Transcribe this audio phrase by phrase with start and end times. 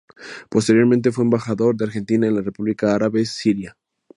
[0.49, 3.77] Posteriormente fue embajador de Argentina en la República Árabe Siria.